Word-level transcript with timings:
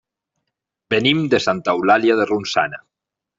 Venim 0.93 1.21
de 1.33 1.41
Santa 1.47 1.77
Eulàlia 1.81 2.17
de 2.21 2.27
Ronçana. 2.33 2.81